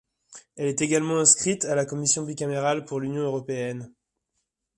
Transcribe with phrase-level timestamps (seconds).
[0.55, 3.93] Elle est également inscrite à la commission bicamérale pour l'Union européenne.